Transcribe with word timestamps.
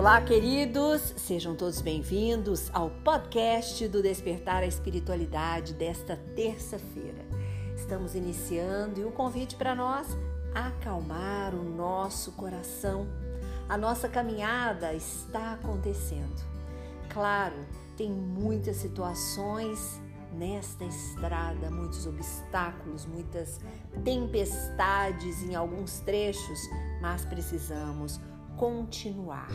Olá, 0.00 0.18
queridos! 0.22 1.12
Sejam 1.18 1.54
todos 1.54 1.82
bem-vindos 1.82 2.70
ao 2.72 2.88
podcast 2.88 3.86
do 3.86 4.00
Despertar 4.00 4.62
a 4.62 4.66
Espiritualidade 4.66 5.74
desta 5.74 6.16
terça-feira. 6.34 7.22
Estamos 7.76 8.14
iniciando 8.14 8.98
e 8.98 9.04
o 9.04 9.12
convite 9.12 9.56
para 9.56 9.74
nós 9.74 10.08
acalmar 10.54 11.54
o 11.54 11.62
nosso 11.62 12.32
coração. 12.32 13.06
A 13.68 13.76
nossa 13.76 14.08
caminhada 14.08 14.94
está 14.94 15.52
acontecendo. 15.52 16.42
Claro, 17.10 17.56
tem 17.94 18.10
muitas 18.10 18.76
situações 18.76 20.00
nesta 20.32 20.82
estrada, 20.82 21.70
muitos 21.70 22.06
obstáculos, 22.06 23.04
muitas 23.04 23.60
tempestades 24.02 25.42
em 25.42 25.54
alguns 25.54 26.00
trechos, 26.00 26.58
mas 27.02 27.22
precisamos 27.26 28.18
continuar. 28.56 29.48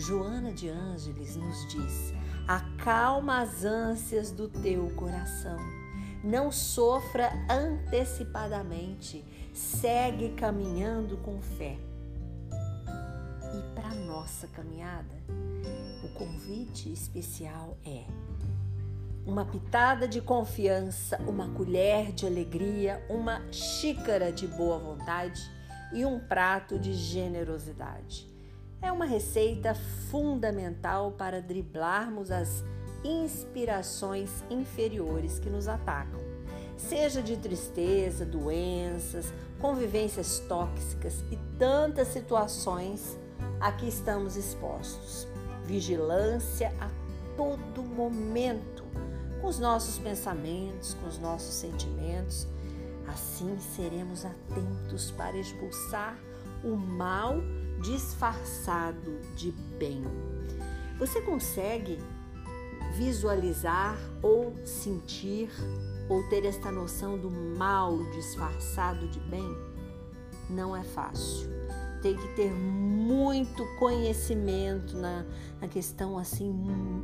Joana 0.00 0.50
de 0.50 0.66
Ângeles 0.66 1.36
nos 1.36 1.68
diz: 1.68 2.14
acalma 2.48 3.42
as 3.42 3.66
ânsias 3.66 4.30
do 4.30 4.48
teu 4.48 4.88
coração. 4.96 5.58
Não 6.24 6.50
sofra 6.50 7.30
antecipadamente, 7.50 9.22
segue 9.52 10.30
caminhando 10.30 11.18
com 11.18 11.42
fé. 11.42 11.76
E 12.48 13.74
para 13.74 13.94
nossa 13.94 14.46
caminhada, 14.48 15.14
o 16.02 16.08
convite 16.14 16.90
especial 16.90 17.76
é 17.84 18.04
uma 19.26 19.44
pitada 19.44 20.08
de 20.08 20.22
confiança, 20.22 21.18
uma 21.28 21.50
colher 21.50 22.10
de 22.12 22.26
alegria, 22.26 23.04
uma 23.10 23.42
xícara 23.52 24.32
de 24.32 24.46
boa 24.46 24.78
vontade 24.78 25.42
e 25.92 26.06
um 26.06 26.18
prato 26.18 26.78
de 26.78 26.94
generosidade. 26.94 28.30
É 28.82 28.90
uma 28.90 29.04
receita 29.04 29.74
fundamental 30.10 31.12
para 31.12 31.40
driblarmos 31.40 32.30
as 32.30 32.64
inspirações 33.04 34.44
inferiores 34.50 35.38
que 35.38 35.48
nos 35.50 35.68
atacam, 35.68 36.20
seja 36.76 37.22
de 37.22 37.36
tristeza, 37.36 38.24
doenças, 38.24 39.32
convivências 39.60 40.40
tóxicas 40.40 41.24
e 41.30 41.36
tantas 41.58 42.08
situações 42.08 43.18
a 43.60 43.72
que 43.72 43.86
estamos 43.86 44.36
expostos. 44.36 45.26
Vigilância 45.64 46.72
a 46.80 46.90
todo 47.36 47.82
momento 47.82 48.84
com 49.40 49.46
os 49.46 49.58
nossos 49.58 49.98
pensamentos, 49.98 50.94
com 50.94 51.06
os 51.06 51.18
nossos 51.18 51.54
sentimentos 51.54 52.46
Assim 53.10 53.58
seremos 53.74 54.24
atentos 54.24 55.10
para 55.10 55.36
expulsar 55.36 56.16
o 56.62 56.76
mal 56.76 57.34
disfarçado 57.80 59.20
de 59.36 59.50
bem. 59.78 60.04
Você 60.98 61.20
consegue 61.22 61.98
visualizar 62.94 63.96
ou 64.22 64.54
sentir 64.64 65.50
ou 66.08 66.22
ter 66.28 66.44
esta 66.44 66.70
noção 66.70 67.16
do 67.18 67.30
mal 67.30 67.96
disfarçado 68.10 69.08
de 69.08 69.20
bem? 69.20 69.56
Não 70.48 70.76
é 70.76 70.82
fácil. 70.82 71.48
Tem 72.02 72.16
que 72.16 72.28
ter 72.34 72.50
muito 72.52 73.64
conhecimento 73.78 74.96
na, 74.96 75.24
na 75.60 75.68
questão 75.68 76.18
assim 76.18 76.52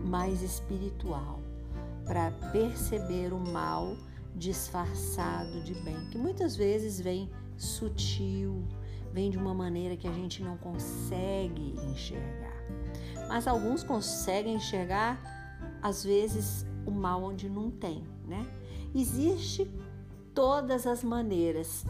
mais 0.09 0.43
espiritual 0.43 1.41
para 2.05 2.31
perceber 2.53 3.33
o 3.33 3.39
mal 3.39 3.97
disfarçado 4.35 5.63
de 5.63 5.75
bem, 5.83 5.97
que 6.11 6.19
muitas 6.19 6.57
vezes 6.57 7.01
vem 7.01 7.31
sutil, 7.57 8.63
vem 9.17 9.31
de 9.31 9.39
uma 9.39 9.55
maneira 9.55 9.97
que 9.97 10.07
a 10.07 10.13
gente 10.13 10.43
não 10.43 10.59
consegue 10.59 11.75
enxergar. 11.91 12.63
Mas 13.27 13.49
alguns 13.49 13.83
conseguem 13.83 14.57
enxergar, 14.57 15.19
às 15.81 16.05
vezes, 16.05 16.67
o 16.85 16.91
mal 16.91 17.23
onde 17.23 17.49
não 17.49 17.71
tem, 17.71 18.05
né? 18.27 18.47
Existe 18.95 19.67
todas 20.35 20.87
as 20.87 21.03
maneiras 21.03 21.87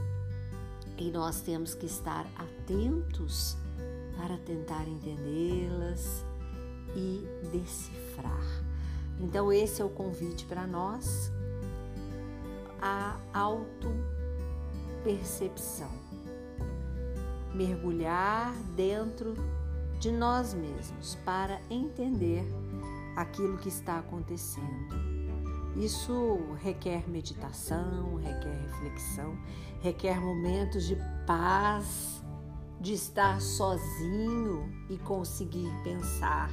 e 0.96 1.10
nós 1.10 1.40
temos 1.40 1.74
que 1.74 1.86
estar 1.86 2.24
atentos 2.36 3.56
para 4.16 4.38
tentar 4.38 4.86
entendê-las 4.86 6.24
e 6.94 7.26
decifrar. 7.50 8.46
Então, 9.18 9.52
esse 9.52 9.82
é 9.82 9.84
o 9.84 9.90
convite 9.90 10.44
para 10.44 10.64
nós 10.64 11.32
a 12.80 13.18
autopercepção. 13.34 16.05
Mergulhar 17.56 18.54
dentro 18.76 19.34
de 19.98 20.12
nós 20.12 20.52
mesmos 20.52 21.14
para 21.24 21.58
entender 21.70 22.44
aquilo 23.16 23.56
que 23.56 23.68
está 23.68 23.98
acontecendo. 23.98 25.16
Isso 25.74 26.38
requer 26.62 27.08
meditação, 27.08 28.16
requer 28.16 28.54
reflexão, 28.62 29.38
requer 29.80 30.20
momentos 30.20 30.86
de 30.86 30.96
paz, 31.26 32.22
de 32.80 32.92
estar 32.92 33.40
sozinho 33.40 34.70
e 34.90 34.98
conseguir 34.98 35.70
pensar, 35.82 36.50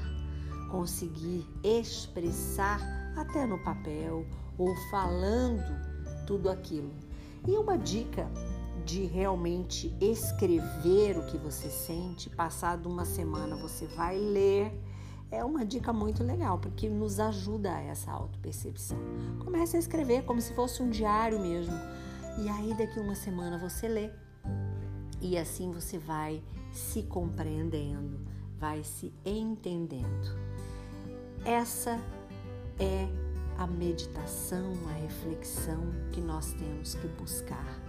conseguir 0.71 1.45
expressar 1.63 2.79
até 3.17 3.45
no 3.45 3.59
papel 3.59 4.25
ou 4.57 4.73
falando 4.89 5.63
tudo 6.25 6.49
aquilo. 6.49 6.93
E 7.47 7.51
uma 7.57 7.77
dica 7.77 8.29
de 8.85 9.05
realmente 9.05 9.95
escrever 9.99 11.17
o 11.17 11.25
que 11.25 11.37
você 11.37 11.69
sente, 11.69 12.29
passado 12.29 12.89
uma 12.89 13.05
semana 13.05 13.55
você 13.55 13.85
vai 13.87 14.17
ler, 14.17 14.71
é 15.31 15.43
uma 15.43 15.65
dica 15.65 15.91
muito 15.91 16.23
legal, 16.23 16.59
porque 16.59 16.87
nos 16.87 17.19
ajuda 17.19 17.73
a 17.73 17.81
essa 17.81 18.11
autopercepção. 18.11 18.97
Comece 19.43 19.75
a 19.75 19.79
escrever 19.79 20.23
como 20.25 20.39
se 20.39 20.53
fosse 20.53 20.83
um 20.83 20.89
diário 20.89 21.39
mesmo. 21.39 21.73
E 22.37 22.47
aí 22.49 22.73
daqui 22.77 22.99
uma 22.99 23.15
semana 23.15 23.57
você 23.57 23.87
lê. 23.87 24.11
E 25.19 25.37
assim 25.37 25.71
você 25.71 25.97
vai 25.97 26.43
se 26.71 27.03
compreendendo, 27.03 28.19
vai 28.59 28.83
se 28.83 29.11
entendendo. 29.25 30.37
Essa 31.45 31.99
é 32.79 33.07
a 33.57 33.65
meditação, 33.65 34.73
a 34.89 34.93
reflexão 34.93 35.81
que 36.11 36.21
nós 36.21 36.53
temos 36.53 36.95
que 36.95 37.07
buscar 37.07 37.81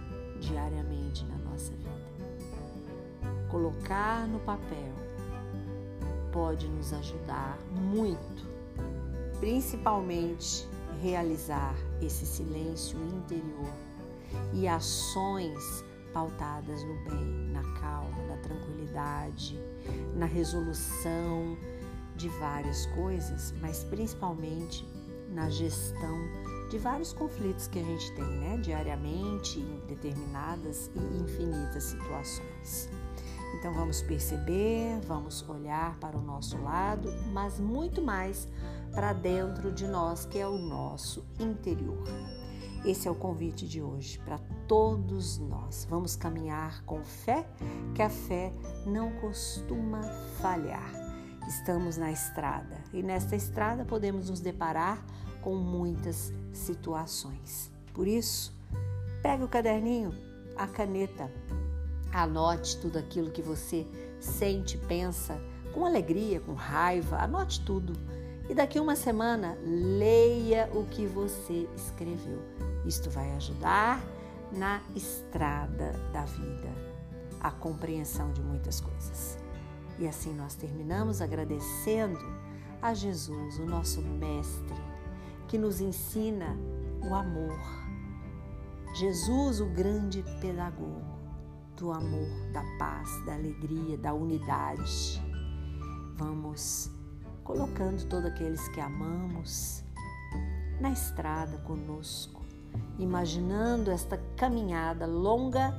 diariamente 0.45 1.25
na 1.25 1.37
nossa 1.37 1.71
vida. 1.73 1.95
Colocar 3.49 4.27
no 4.27 4.39
papel 4.39 4.93
pode 6.31 6.67
nos 6.67 6.93
ajudar 6.93 7.57
muito, 7.71 8.45
principalmente 9.39 10.67
realizar 11.01 11.75
esse 12.01 12.25
silêncio 12.25 12.97
interior 12.99 13.73
e 14.53 14.67
ações 14.67 15.83
pautadas 16.13 16.83
no 16.83 16.95
bem, 17.09 17.49
na 17.51 17.63
calma, 17.79 18.23
na 18.27 18.37
tranquilidade, 18.37 19.59
na 20.15 20.25
resolução 20.25 21.57
de 22.15 22.29
várias 22.29 22.85
coisas, 22.87 23.53
mas 23.61 23.83
principalmente 23.83 24.87
na 25.29 25.49
gestão 25.49 26.17
de 26.69 26.77
vários 26.77 27.13
conflitos 27.13 27.67
que 27.67 27.79
a 27.79 27.83
gente 27.83 28.11
tem, 28.13 28.25
né, 28.25 28.57
diariamente, 28.57 29.59
em 29.59 29.81
determinadas 29.87 30.89
e 30.95 31.17
infinitas 31.21 31.83
situações. 31.83 32.89
Então 33.57 33.73
vamos 33.73 34.01
perceber, 34.01 34.99
vamos 35.07 35.47
olhar 35.47 35.97
para 35.99 36.17
o 36.17 36.21
nosso 36.21 36.57
lado, 36.61 37.11
mas 37.31 37.59
muito 37.59 38.01
mais 38.01 38.47
para 38.93 39.13
dentro 39.13 39.71
de 39.71 39.87
nós, 39.87 40.25
que 40.25 40.37
é 40.39 40.47
o 40.47 40.57
nosso 40.57 41.25
interior. 41.39 42.03
Esse 42.85 43.07
é 43.07 43.11
o 43.11 43.15
convite 43.15 43.67
de 43.67 43.81
hoje 43.81 44.19
para 44.19 44.37
todos 44.67 45.39
nós. 45.39 45.87
Vamos 45.89 46.15
caminhar 46.15 46.83
com 46.85 47.03
fé, 47.03 47.47
que 47.95 48.01
a 48.01 48.09
fé 48.09 48.53
não 48.85 49.11
costuma 49.13 50.03
falhar. 50.39 51.04
Estamos 51.47 51.95
na 51.95 52.11
estrada 52.11 52.75
e 52.91 53.03
nesta 53.03 53.35
estrada 53.35 53.85
podemos 53.85 54.29
nos 54.29 54.39
deparar 54.39 55.03
com 55.41 55.55
muitas 55.55 56.33
situações. 56.51 57.71
Por 57.93 58.07
isso, 58.07 58.51
pegue 59.21 59.43
o 59.43 59.47
caderninho, 59.47 60.11
a 60.57 60.65
caneta, 60.65 61.31
anote 62.11 62.77
tudo 62.79 62.97
aquilo 62.97 63.29
que 63.29 63.43
você 63.43 63.85
sente, 64.19 64.77
pensa, 64.77 65.39
com 65.71 65.85
alegria, 65.85 66.39
com 66.39 66.53
raiva, 66.53 67.17
anote 67.17 67.63
tudo. 67.63 67.93
E 68.49 68.55
daqui 68.55 68.79
uma 68.79 68.95
semana, 68.95 69.55
leia 69.63 70.69
o 70.73 70.85
que 70.85 71.05
você 71.05 71.69
escreveu. 71.75 72.41
Isto 72.85 73.09
vai 73.09 73.31
ajudar 73.33 74.01
na 74.51 74.81
estrada 74.95 75.91
da 76.11 76.25
vida, 76.25 76.69
a 77.39 77.51
compreensão 77.51 78.31
de 78.31 78.41
muitas 78.41 78.79
coisas. 78.79 79.44
E 79.97 80.07
assim 80.07 80.33
nós 80.33 80.55
terminamos 80.55 81.21
agradecendo 81.21 82.19
a 82.81 82.93
Jesus, 82.93 83.57
o 83.59 83.65
nosso 83.65 84.01
Mestre, 84.01 84.75
que 85.47 85.57
nos 85.57 85.79
ensina 85.79 86.57
o 87.01 87.13
amor. 87.13 87.57
Jesus, 88.95 89.59
o 89.59 89.65
grande 89.65 90.23
pedagogo 90.39 91.15
do 91.77 91.91
amor, 91.91 92.29
da 92.53 92.63
paz, 92.77 93.09
da 93.25 93.33
alegria, 93.33 93.97
da 93.97 94.13
unidade. 94.13 95.21
vamos 96.15 96.89
colocando 97.43 98.05
todos 98.07 98.25
aqueles 98.25 98.67
que 98.69 98.79
amamos 98.79 99.83
na 100.79 100.91
estrada 100.91 101.57
conosco, 101.59 102.41
imaginando 102.97 103.91
esta 103.91 104.17
caminhada 104.35 105.05
longa, 105.05 105.73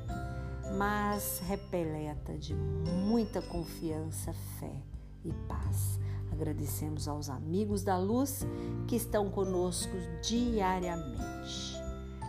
mas 0.76 1.40
repeleta 1.46 2.36
de 2.36 2.54
muita 2.54 3.40
confiança, 3.42 4.32
fé 4.58 4.82
e 5.24 5.32
paz. 5.48 5.98
Agradecemos 6.32 7.08
aos 7.08 7.30
amigos 7.30 7.82
da 7.82 7.96
luz 7.96 8.46
que 8.86 8.96
estão 8.96 9.30
conosco 9.30 9.94
diariamente 10.22 11.76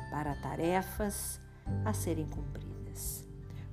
para 0.09 0.35
tarefas 0.35 1.39
a 1.83 1.93
serem 1.93 2.25
cumpridas. 2.27 3.25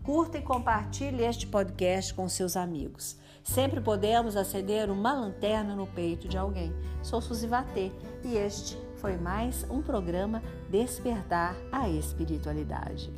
Curta 0.03 0.39
e 0.39 0.43
compartilhe 0.43 1.25
este 1.25 1.47
podcast 1.47 2.13
com 2.13 2.29
seus 2.29 2.57
amigos. 2.57 3.17
Sempre 3.43 3.81
podemos 3.81 4.37
acender 4.37 4.91
uma 4.91 5.13
lanterna 5.13 5.75
no 5.77 5.87
peito 5.87 6.27
de 6.27 6.37
alguém. 6.37 6.75
Sou 7.03 7.21
Suzy 7.21 7.47
Vatê 7.47 7.93
e 8.25 8.37
este 8.37 8.77
foi 8.97 9.17
mais 9.17 9.65
um 9.71 9.83
programa 9.83 10.43
Despertar 10.71 11.55
a 11.71 11.89
Espiritualidade. 11.89 13.13